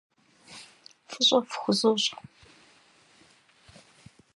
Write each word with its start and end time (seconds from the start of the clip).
F'ış'e 1.09 1.39
fxuzoş'. 1.49 2.07